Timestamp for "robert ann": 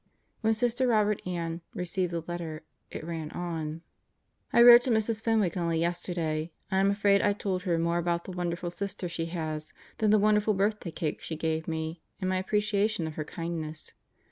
0.87-1.61